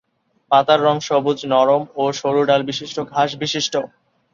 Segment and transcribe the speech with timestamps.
[0.51, 3.73] পাতার রং সবুজ নরম ও সরু ডাল বিশিষ্ট ঘাস বিশিষ্ট।